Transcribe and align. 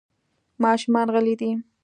ماشومان 0.63 1.07
غلي 1.15 1.35
دي. 1.41 1.51